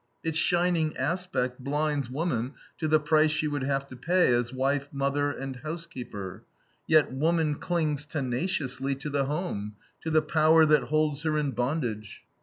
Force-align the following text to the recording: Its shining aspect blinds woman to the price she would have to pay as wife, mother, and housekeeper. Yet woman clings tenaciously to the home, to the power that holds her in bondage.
Its 0.23 0.35
shining 0.39 0.97
aspect 0.97 1.59
blinds 1.63 2.09
woman 2.09 2.53
to 2.79 2.87
the 2.87 2.99
price 2.99 3.29
she 3.29 3.47
would 3.47 3.61
have 3.61 3.85
to 3.85 3.95
pay 3.95 4.33
as 4.33 4.51
wife, 4.51 4.89
mother, 4.91 5.29
and 5.29 5.57
housekeeper. 5.57 6.43
Yet 6.87 7.13
woman 7.13 7.53
clings 7.59 8.07
tenaciously 8.07 8.95
to 8.95 9.11
the 9.11 9.25
home, 9.25 9.75
to 10.01 10.09
the 10.09 10.23
power 10.23 10.65
that 10.65 10.85
holds 10.85 11.21
her 11.21 11.37
in 11.37 11.51
bondage. 11.51 12.23